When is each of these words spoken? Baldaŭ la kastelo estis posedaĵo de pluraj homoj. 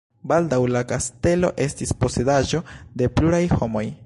Baldaŭ 0.29 0.57
la 0.75 0.81
kastelo 0.91 1.53
estis 1.67 1.93
posedaĵo 2.01 2.65
de 3.03 3.15
pluraj 3.19 3.47
homoj. 3.59 3.91